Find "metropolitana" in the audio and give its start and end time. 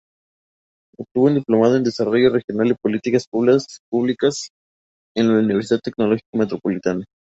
6.39-7.05